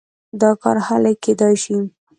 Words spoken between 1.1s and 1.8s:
کېدای شي.